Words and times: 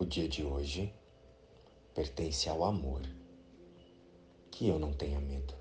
O 0.00 0.06
dia 0.06 0.26
de 0.26 0.42
hoje 0.42 0.90
pertence 1.94 2.48
ao 2.48 2.64
amor. 2.64 3.02
Que 4.50 4.66
eu 4.66 4.78
não 4.78 4.94
tenha 4.94 5.20
medo. 5.20 5.52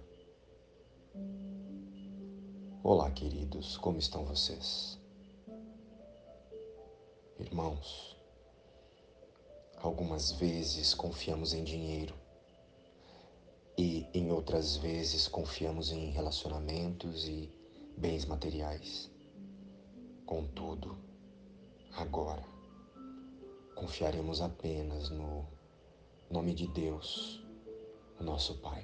Olá, 2.82 3.12
queridos, 3.12 3.76
como 3.76 4.00
estão 4.00 4.24
vocês? 4.24 4.98
Irmãos, 7.38 8.16
algumas 9.76 10.32
vezes 10.32 10.94
confiamos 10.94 11.52
em 11.52 11.66
dinheiro 11.66 12.16
e 13.78 14.08
em 14.14 14.32
outras 14.32 14.78
vezes 14.78 15.28
confiamos 15.28 15.92
em 15.92 16.12
relacionamentos 16.12 17.28
e 17.28 17.52
bens 17.98 18.24
materiais. 18.24 19.12
Contudo, 20.26 20.98
agora 21.92 22.59
confiaremos 23.80 24.42
apenas 24.42 25.10
no 25.10 25.48
nome 26.30 26.54
de 26.54 26.68
Deus, 26.68 27.42
o 28.20 28.24
nosso 28.24 28.58
Pai. 28.58 28.84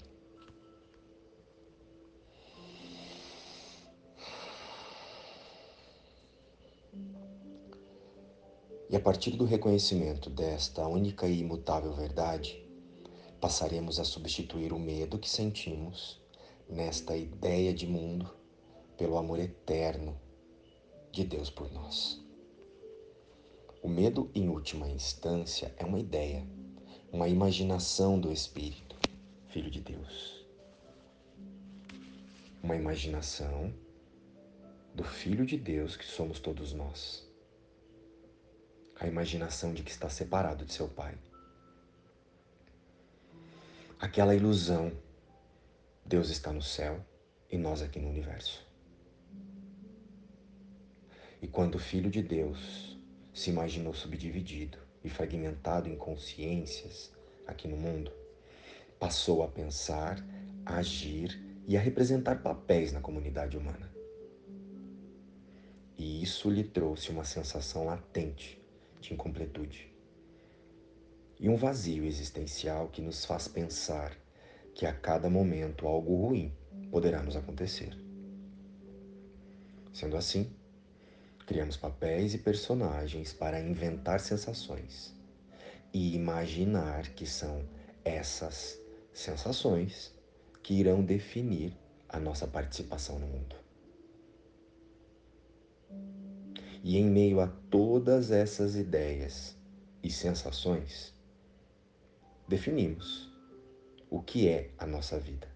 E 8.89 8.95
a 8.95 8.99
partir 9.01 9.31
do 9.31 9.43
reconhecimento 9.43 10.29
desta 10.29 10.87
única 10.87 11.27
e 11.27 11.41
imutável 11.41 11.91
verdade, 11.91 12.65
passaremos 13.41 13.99
a 13.99 14.05
substituir 14.05 14.71
o 14.71 14.79
medo 14.79 15.19
que 15.19 15.29
sentimos 15.29 16.21
nesta 16.69 17.17
ideia 17.17 17.73
de 17.73 17.85
mundo 17.85 18.33
pelo 18.95 19.17
amor 19.17 19.39
eterno 19.39 20.17
de 21.11 21.25
Deus 21.25 21.49
por 21.49 21.69
nós. 21.73 22.24
O 23.85 23.87
medo, 23.87 24.31
em 24.33 24.49
última 24.49 24.89
instância, 24.89 25.71
é 25.77 25.85
uma 25.85 25.99
ideia, 25.99 26.43
uma 27.11 27.27
imaginação 27.27 28.19
do 28.19 28.31
Espírito, 28.31 28.95
Filho 29.49 29.69
de 29.69 29.79
Deus. 29.79 30.43
Uma 32.63 32.75
imaginação 32.75 33.71
do 34.95 35.03
Filho 35.03 35.45
de 35.45 35.55
Deus 35.55 35.95
que 35.95 36.03
somos 36.03 36.39
todos 36.39 36.73
nós 36.73 37.29
a 38.99 39.05
imaginação 39.05 39.71
de 39.71 39.83
que 39.83 39.91
está 39.91 40.09
separado 40.09 40.65
de 40.65 40.73
seu 40.73 40.87
pai. 40.87 41.15
Aquela 43.99 44.33
ilusão, 44.33 44.91
Deus 46.03 46.31
está 46.31 46.51
no 46.51 46.63
céu 46.63 47.05
e 47.51 47.55
nós 47.55 47.83
aqui 47.83 47.99
no 47.99 48.09
universo. 48.09 48.65
E 51.39 51.47
quando 51.47 51.75
o 51.75 51.79
Filho 51.79 52.09
de 52.09 52.23
Deus 52.23 52.94
se 53.35 53.49
imaginou 53.49 53.93
subdividido 53.93 54.77
e 55.03 55.09
fragmentado 55.09 55.89
em 55.89 55.97
consciências 55.97 57.11
aqui 57.45 57.67
no 57.67 57.75
mundo, 57.75 58.09
passou 58.97 59.43
a 59.43 59.47
pensar, 59.49 60.25
a 60.65 60.77
agir 60.77 61.37
e 61.67 61.75
a 61.75 61.81
representar 61.81 62.41
papéis 62.41 62.93
na 62.93 63.01
comunidade 63.01 63.57
humana. 63.57 63.91
E 65.97 66.23
isso 66.23 66.49
lhe 66.49 66.63
trouxe 66.63 67.11
uma 67.11 67.25
sensação 67.25 67.85
latente 67.85 68.57
de 69.01 69.13
incompletude. 69.13 69.93
E 71.37 71.49
um 71.49 71.57
vazio 71.57 72.05
existencial 72.05 72.87
que 72.87 73.01
nos 73.01 73.25
faz 73.25 73.49
pensar 73.49 74.15
que 74.73 74.85
a 74.85 74.93
cada 74.93 75.29
momento 75.29 75.85
algo 75.85 76.27
ruim 76.27 76.53
poderá 76.89 77.21
nos 77.21 77.35
acontecer. 77.35 77.97
Sendo 79.91 80.15
assim, 80.15 80.55
criamos 81.45 81.77
papéis 81.77 82.33
e 82.33 82.39
personagens 82.39 83.31
para 83.31 83.59
inventar 83.59 84.19
sensações 84.19 85.13
e 85.93 86.15
imaginar 86.15 87.09
que 87.09 87.25
são 87.25 87.63
essas 88.03 88.79
sensações 89.13 90.13
que 90.63 90.73
irão 90.73 91.03
definir 91.03 91.77
a 92.09 92.19
nossa 92.19 92.47
participação 92.47 93.19
no 93.19 93.27
mundo. 93.27 93.55
E 96.83 96.97
em 96.97 97.05
meio 97.09 97.39
a 97.39 97.47
todas 97.47 98.31
essas 98.31 98.75
ideias 98.75 99.55
e 100.03 100.11
sensações, 100.11 101.13
definimos 102.47 103.31
o 104.09 104.21
que 104.21 104.47
é 104.47 104.71
a 104.77 104.85
nossa 104.85 105.19
vida. 105.19 105.47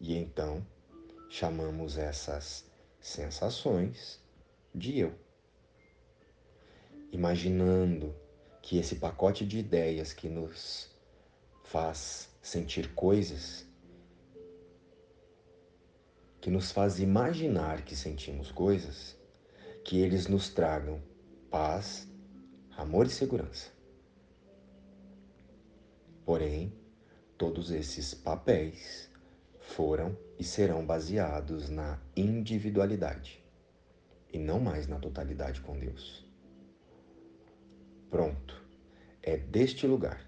E 0.00 0.16
então 0.16 0.64
chamamos 1.28 1.96
essas 1.98 2.64
sensações 3.00 4.21
de 4.74 4.98
eu. 4.98 5.14
Imaginando 7.10 8.14
que 8.62 8.78
esse 8.78 8.96
pacote 8.96 9.44
de 9.44 9.58
ideias 9.58 10.12
que 10.12 10.28
nos 10.28 10.90
faz 11.64 12.30
sentir 12.40 12.94
coisas, 12.94 13.66
que 16.40 16.50
nos 16.50 16.72
faz 16.72 16.98
imaginar 16.98 17.84
que 17.84 17.94
sentimos 17.94 18.50
coisas, 18.50 19.16
que 19.84 20.00
eles 20.00 20.26
nos 20.26 20.48
tragam 20.48 21.02
paz, 21.50 22.08
amor 22.76 23.06
e 23.06 23.10
segurança. 23.10 23.70
Porém, 26.24 26.72
todos 27.36 27.70
esses 27.70 28.14
papéis 28.14 29.10
foram 29.60 30.16
e 30.38 30.44
serão 30.44 30.86
baseados 30.86 31.68
na 31.68 32.00
individualidade 32.16 33.41
e 34.32 34.38
não 34.38 34.58
mais 34.58 34.86
na 34.86 34.98
totalidade 34.98 35.60
com 35.60 35.78
Deus. 35.78 36.26
Pronto, 38.10 38.62
é 39.22 39.36
deste 39.36 39.86
lugar, 39.86 40.20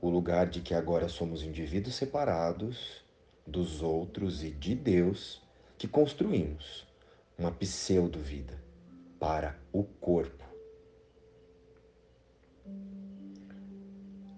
o 0.00 0.08
lugar 0.08 0.48
de 0.48 0.60
que 0.60 0.74
agora 0.74 1.08
somos 1.08 1.42
indivíduos 1.42 1.94
separados 1.94 3.04
dos 3.46 3.82
outros 3.82 4.42
e 4.42 4.50
de 4.50 4.74
Deus, 4.74 5.42
que 5.76 5.88
construímos 5.88 6.86
uma 7.38 7.50
pseudo-vida 7.50 8.62
para 9.18 9.58
o 9.72 9.82
corpo. 9.82 10.44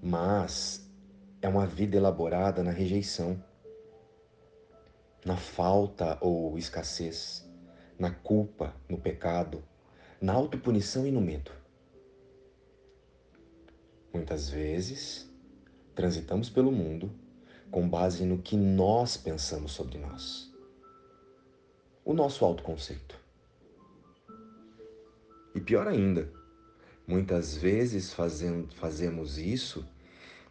Mas 0.02 0.90
é 1.40 1.48
uma 1.48 1.66
vida 1.66 1.96
elaborada 1.96 2.62
na 2.62 2.70
rejeição, 2.70 3.42
na 5.24 5.36
falta 5.36 6.18
ou 6.20 6.58
escassez, 6.58 7.48
na 7.98 8.10
culpa, 8.10 8.74
no 8.88 8.98
pecado, 8.98 9.62
na 10.20 10.32
autopunição 10.32 11.06
e 11.06 11.10
no 11.10 11.20
medo. 11.20 11.50
Muitas 14.12 14.48
vezes, 14.48 15.30
transitamos 15.94 16.50
pelo 16.50 16.70
mundo 16.70 17.10
com 17.70 17.88
base 17.88 18.24
no 18.24 18.38
que 18.38 18.56
nós 18.56 19.16
pensamos 19.16 19.72
sobre 19.72 19.98
nós 19.98 20.52
o 22.04 22.12
nosso 22.12 22.44
autoconceito. 22.44 23.18
E 25.54 25.60
pior 25.60 25.86
ainda, 25.86 26.30
muitas 27.06 27.56
vezes 27.56 28.12
fazendo, 28.12 28.74
fazemos 28.74 29.38
isso 29.38 29.86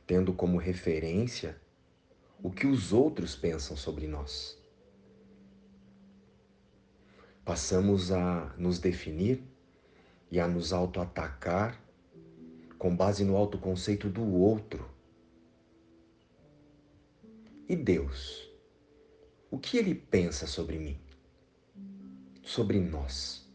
tendo 0.06 0.34
como 0.34 0.58
referência 0.58 1.60
o 2.42 2.52
que 2.52 2.68
os 2.68 2.94
outros 2.94 3.36
pensam 3.36 3.76
sobre 3.76 4.08
nós. 4.08 4.61
Passamos 7.44 8.12
a 8.12 8.54
nos 8.58 8.80
definir 8.80 9.44
e 10.30 10.40
a 10.40 10.48
nos 10.48 10.72
auto-atacar 10.72 11.82
com 12.78 12.96
base 12.96 13.24
no 13.24 13.36
autoconceito 13.36 14.10
do 14.10 14.26
outro. 14.26 14.90
E 17.68 17.76
Deus? 17.76 18.50
O 19.50 19.58
que 19.58 19.78
ele 19.78 19.94
pensa 19.94 20.48
sobre 20.48 20.78
mim? 20.78 21.00
sobre 22.52 22.80
nós. 22.80 23.50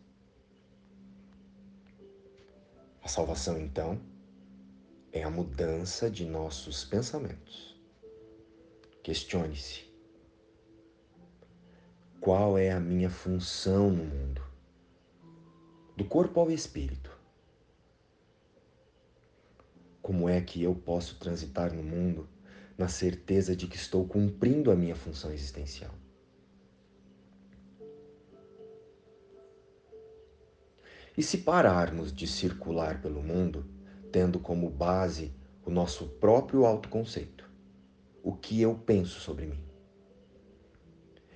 A 3.02 3.08
salvação, 3.08 3.58
então, 3.58 4.00
é 5.12 5.22
a 5.22 5.30
mudança 5.30 6.10
de 6.10 6.24
nossos 6.24 6.84
pensamentos. 6.84 7.78
Questione-se: 9.02 9.85
qual 12.26 12.58
é 12.58 12.72
a 12.72 12.80
minha 12.80 13.08
função 13.08 13.88
no 13.88 14.02
mundo? 14.02 14.42
Do 15.96 16.04
corpo 16.04 16.40
ao 16.40 16.50
espírito. 16.50 17.16
Como 20.02 20.28
é 20.28 20.40
que 20.40 20.60
eu 20.60 20.74
posso 20.74 21.20
transitar 21.20 21.72
no 21.72 21.84
mundo 21.84 22.28
na 22.76 22.88
certeza 22.88 23.54
de 23.54 23.68
que 23.68 23.76
estou 23.76 24.08
cumprindo 24.08 24.72
a 24.72 24.74
minha 24.74 24.96
função 24.96 25.32
existencial? 25.32 25.94
E 31.16 31.22
se 31.22 31.38
pararmos 31.38 32.12
de 32.12 32.26
circular 32.26 33.00
pelo 33.00 33.22
mundo, 33.22 33.64
tendo 34.10 34.40
como 34.40 34.68
base 34.68 35.32
o 35.64 35.70
nosso 35.70 36.08
próprio 36.08 36.66
autoconceito, 36.66 37.48
o 38.20 38.34
que 38.34 38.60
eu 38.60 38.74
penso 38.74 39.20
sobre 39.20 39.46
mim? 39.46 39.65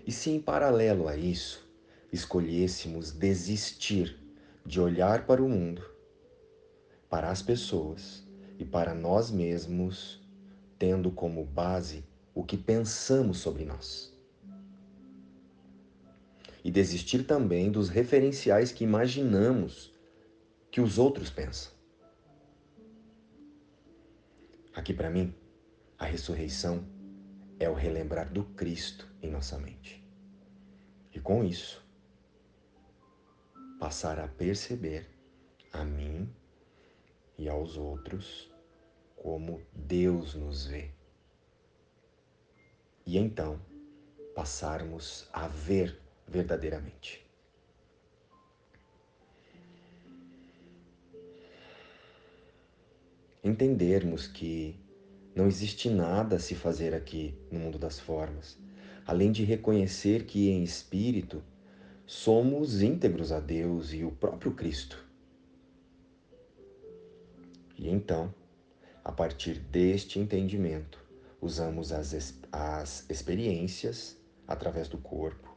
E 0.06 0.12
se 0.12 0.30
em 0.30 0.40
paralelo 0.40 1.08
a 1.08 1.16
isso, 1.16 1.68
escolhêssemos 2.12 3.12
desistir 3.12 4.18
de 4.64 4.80
olhar 4.80 5.26
para 5.26 5.42
o 5.42 5.48
mundo 5.48 5.82
para 7.10 7.28
as 7.28 7.42
pessoas 7.42 8.24
e 8.56 8.64
para 8.64 8.94
nós 8.94 9.32
mesmos, 9.32 10.22
tendo 10.78 11.10
como 11.10 11.44
base 11.44 12.04
o 12.32 12.44
que 12.44 12.56
pensamos 12.56 13.38
sobre 13.38 13.64
nós. 13.64 14.16
E 16.62 16.70
desistir 16.70 17.24
também 17.24 17.70
dos 17.70 17.88
referenciais 17.88 18.70
que 18.70 18.84
imaginamos 18.84 19.92
que 20.70 20.80
os 20.80 20.98
outros 20.98 21.30
pensam. 21.30 21.72
Aqui 24.72 24.94
para 24.94 25.10
mim, 25.10 25.34
a 25.98 26.04
ressurreição 26.04 26.84
é 27.60 27.68
o 27.68 27.74
relembrar 27.74 28.32
do 28.32 28.42
Cristo 28.42 29.06
em 29.22 29.30
nossa 29.30 29.58
mente. 29.58 30.02
E 31.12 31.20
com 31.20 31.44
isso, 31.44 31.86
passar 33.78 34.18
a 34.18 34.26
perceber 34.26 35.06
a 35.70 35.84
mim 35.84 36.34
e 37.36 37.50
aos 37.50 37.76
outros 37.76 38.50
como 39.14 39.62
Deus 39.74 40.34
nos 40.34 40.64
vê. 40.64 40.90
E 43.04 43.18
então 43.18 43.60
passarmos 44.34 45.28
a 45.30 45.46
ver 45.46 46.00
verdadeiramente. 46.26 47.28
Entendermos 53.44 54.26
que 54.26 54.78
não 55.34 55.46
existe 55.46 55.88
nada 55.88 56.36
a 56.36 56.40
se 56.40 56.54
fazer 56.54 56.94
aqui 56.94 57.34
no 57.50 57.60
mundo 57.60 57.78
das 57.78 57.98
formas, 57.98 58.58
além 59.06 59.30
de 59.30 59.44
reconhecer 59.44 60.24
que 60.24 60.50
em 60.50 60.62
espírito 60.62 61.42
somos 62.06 62.82
íntegros 62.82 63.30
a 63.30 63.38
Deus 63.38 63.92
e 63.92 64.04
o 64.04 64.10
próprio 64.10 64.52
Cristo. 64.52 65.04
E 67.78 67.88
então, 67.88 68.34
a 69.04 69.12
partir 69.12 69.58
deste 69.58 70.18
entendimento, 70.18 71.02
usamos 71.40 71.92
as, 71.92 72.34
as 72.52 73.08
experiências 73.08 74.18
através 74.46 74.88
do 74.88 74.98
corpo, 74.98 75.56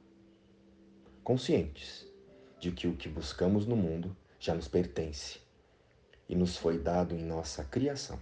conscientes 1.23 2.07
de 2.59 2.71
que 2.71 2.87
o 2.87 2.95
que 2.95 3.09
buscamos 3.09 3.65
no 3.65 3.75
mundo 3.75 4.15
já 4.39 4.53
nos 4.53 4.67
pertence 4.67 5.39
e 6.29 6.35
nos 6.35 6.55
foi 6.55 6.77
dado 6.77 7.15
em 7.15 7.23
nossa 7.23 7.63
criação. 7.63 8.19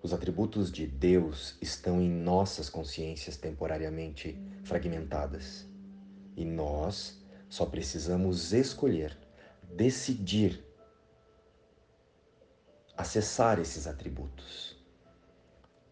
Os 0.00 0.12
atributos 0.12 0.70
de 0.70 0.86
Deus 0.86 1.56
estão 1.60 2.00
em 2.00 2.08
nossas 2.08 2.70
consciências 2.70 3.36
temporariamente 3.36 4.40
fragmentadas. 4.62 5.66
E 6.36 6.44
nós 6.44 7.20
só 7.48 7.66
precisamos 7.66 8.52
escolher, 8.52 9.18
decidir 9.74 10.64
acessar 12.96 13.58
esses 13.58 13.88
atributos, 13.88 14.76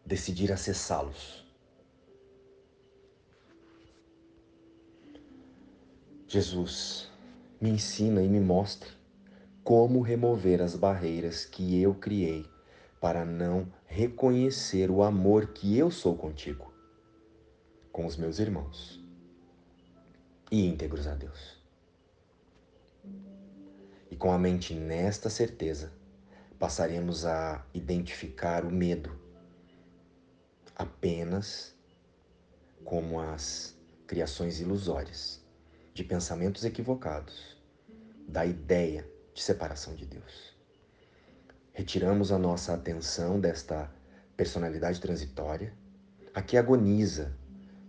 decidir 0.04 0.52
acessá-los. 0.52 1.44
Jesus, 6.28 7.10
me 7.60 7.70
ensina 7.70 8.22
e 8.22 8.28
me 8.28 8.40
mostra 8.40 8.90
como 9.64 10.00
remover 10.00 10.62
as 10.62 10.76
barreiras 10.76 11.44
que 11.44 11.80
eu 11.80 11.94
criei 11.94 12.44
para 13.00 13.24
não 13.24 13.72
reconhecer 13.86 14.90
o 14.90 15.02
amor 15.02 15.48
que 15.48 15.76
eu 15.76 15.90
sou 15.90 16.16
contigo, 16.16 16.72
com 17.92 18.06
os 18.06 18.16
meus 18.16 18.38
irmãos 18.38 19.04
e 20.50 20.66
íntegros 20.66 21.06
a 21.06 21.14
Deus. 21.14 21.56
E 24.10 24.16
com 24.16 24.32
a 24.32 24.38
mente 24.38 24.74
nesta 24.74 25.28
certeza, 25.28 25.92
passaremos 26.58 27.26
a 27.26 27.64
identificar 27.74 28.64
o 28.64 28.70
medo 28.70 29.18
apenas 30.74 31.74
como 32.84 33.20
as 33.20 33.76
criações 34.06 34.60
ilusórias 34.60 35.44
de 35.92 36.04
pensamentos 36.04 36.64
equivocados 36.64 37.56
da 38.28 38.46
ideia 38.46 39.08
de 39.34 39.42
separação 39.42 39.94
de 39.94 40.06
Deus. 40.06 40.55
Retiramos 41.76 42.32
a 42.32 42.38
nossa 42.38 42.72
atenção 42.72 43.38
desta 43.38 43.92
personalidade 44.34 44.98
transitória, 44.98 45.74
a 46.32 46.40
que 46.40 46.56
agoniza 46.56 47.36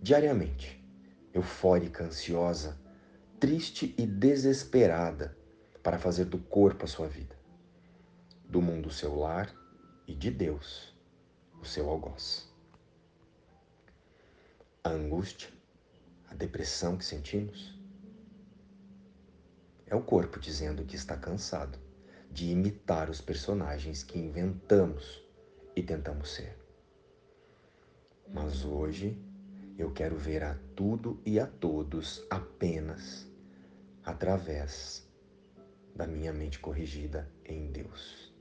diariamente, 0.01 0.85
eufórica, 1.33 2.03
ansiosa, 2.03 2.77
triste 3.39 3.95
e 3.97 4.05
desesperada 4.05 5.37
para 5.81 5.97
fazer 5.97 6.25
do 6.25 6.37
corpo 6.37 6.83
a 6.83 6.87
sua 6.87 7.07
vida 7.07 7.33
do 8.43 8.61
mundo 8.61 8.91
seu 8.91 9.15
lar 9.15 9.55
e 10.05 10.13
de 10.13 10.31
Deus 10.31 10.93
o 11.61 11.63
seu 11.65 11.89
algoz. 11.89 12.53
A 14.83 14.89
angústia, 14.89 15.49
a 16.29 16.33
depressão 16.35 16.97
que 16.97 17.05
sentimos, 17.05 17.73
é 19.85 19.95
o 19.95 20.01
corpo 20.01 20.41
dizendo 20.41 20.83
que 20.83 20.97
está 20.97 21.15
cansado 21.15 21.86
de 22.37 22.51
imitar 22.51 23.09
os 23.09 23.19
personagens 23.19 24.03
que 24.03 24.19
inventamos 24.19 25.27
e 25.75 25.81
tentamos 25.81 26.35
ser. 26.35 26.55
Mas 28.31 28.63
hoje 28.63 29.19
eu 29.75 29.91
quero 29.91 30.15
ver 30.15 30.43
a 30.43 30.55
tudo 30.75 31.19
e 31.25 31.39
a 31.39 31.47
todos 31.47 32.23
apenas 32.29 33.27
através 34.03 35.03
da 35.95 36.05
minha 36.05 36.31
mente 36.31 36.59
corrigida 36.59 37.27
em 37.43 37.71
Deus. 37.71 38.31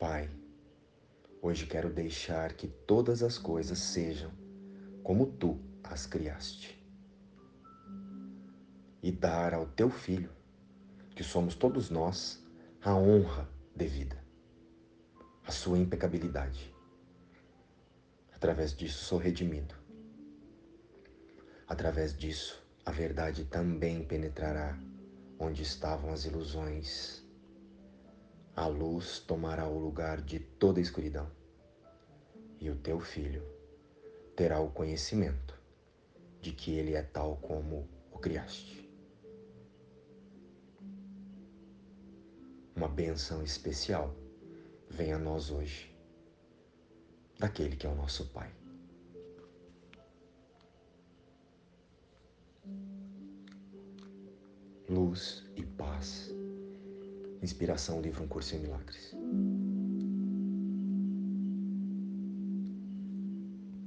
Pai, 0.00 0.28
hoje 1.40 1.64
quero 1.64 1.90
deixar 1.90 2.54
que 2.54 2.66
todas 2.66 3.22
as 3.22 3.38
coisas 3.38 3.78
sejam 3.78 4.32
como 5.04 5.26
tu 5.26 5.60
as 5.84 6.06
criaste. 6.06 6.76
E 9.00 9.12
dar 9.12 9.54
ao 9.54 9.66
teu 9.66 9.88
filho, 9.88 10.41
que 11.14 11.22
somos 11.22 11.54
todos 11.54 11.90
nós, 11.90 12.42
a 12.82 12.94
honra 12.94 13.48
devida, 13.74 14.16
a 15.46 15.50
sua 15.52 15.78
impecabilidade. 15.78 16.74
Através 18.34 18.74
disso 18.74 19.04
sou 19.04 19.18
redimido. 19.18 19.74
Através 21.68 22.16
disso, 22.16 22.62
a 22.84 22.90
verdade 22.90 23.44
também 23.44 24.04
penetrará 24.04 24.78
onde 25.38 25.62
estavam 25.62 26.12
as 26.12 26.24
ilusões 26.24 27.22
a 28.54 28.66
luz 28.66 29.18
tomará 29.18 29.66
o 29.66 29.78
lugar 29.78 30.20
de 30.20 30.38
toda 30.38 30.78
escuridão, 30.78 31.26
e 32.60 32.68
o 32.68 32.76
teu 32.76 33.00
filho 33.00 33.42
terá 34.36 34.60
o 34.60 34.70
conhecimento 34.70 35.58
de 36.38 36.52
que 36.52 36.72
ele 36.72 36.94
é 36.94 37.02
tal 37.02 37.36
como 37.36 37.88
o 38.10 38.18
criaste. 38.18 38.81
Uma 42.74 42.88
benção 42.88 43.42
especial 43.42 44.14
vem 44.88 45.12
a 45.12 45.18
nós 45.18 45.50
hoje, 45.50 45.94
daquele 47.38 47.76
que 47.76 47.86
é 47.86 47.90
o 47.90 47.94
nosso 47.94 48.26
Pai. 48.26 48.50
Luz 54.88 55.44
e 55.56 55.64
paz 55.64 56.32
Inspiração, 57.42 58.00
livro 58.00 58.22
Um 58.22 58.28
Curso 58.28 58.54
em 58.54 58.60
Milagres. 58.60 59.16